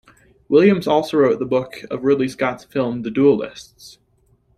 Williams 0.49 0.87
also 0.87 1.15
wrote 1.17 1.37
the 1.37 1.45
book 1.45 1.83
of 1.91 2.03
Ridley 2.03 2.27
Scott's 2.27 2.63
film 2.63 3.03
"The 3.03 3.11
Duellists". 3.11 3.99